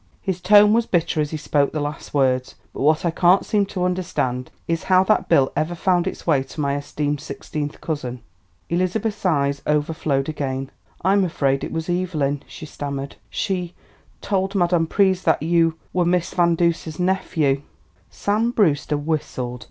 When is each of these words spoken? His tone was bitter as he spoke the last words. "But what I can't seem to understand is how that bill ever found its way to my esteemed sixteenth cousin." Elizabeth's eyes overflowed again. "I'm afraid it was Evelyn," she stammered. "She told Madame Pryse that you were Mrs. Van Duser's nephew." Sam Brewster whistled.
His 0.19 0.41
tone 0.41 0.73
was 0.73 0.87
bitter 0.87 1.21
as 1.21 1.29
he 1.29 1.37
spoke 1.37 1.71
the 1.73 1.79
last 1.79 2.11
words. 2.11 2.55
"But 2.73 2.81
what 2.81 3.05
I 3.05 3.11
can't 3.11 3.45
seem 3.45 3.67
to 3.67 3.83
understand 3.83 4.49
is 4.67 4.85
how 4.85 5.03
that 5.03 5.29
bill 5.29 5.51
ever 5.55 5.75
found 5.75 6.07
its 6.07 6.25
way 6.25 6.41
to 6.41 6.59
my 6.59 6.75
esteemed 6.75 7.21
sixteenth 7.21 7.79
cousin." 7.81 8.21
Elizabeth's 8.67 9.23
eyes 9.27 9.61
overflowed 9.67 10.27
again. 10.27 10.71
"I'm 11.03 11.23
afraid 11.23 11.63
it 11.63 11.71
was 11.71 11.87
Evelyn," 11.87 12.41
she 12.47 12.65
stammered. 12.65 13.17
"She 13.29 13.75
told 14.21 14.55
Madame 14.55 14.87
Pryse 14.87 15.21
that 15.21 15.43
you 15.43 15.75
were 15.93 16.03
Mrs. 16.05 16.33
Van 16.33 16.55
Duser's 16.55 16.97
nephew." 16.99 17.61
Sam 18.09 18.49
Brewster 18.49 18.97
whistled. 18.97 19.59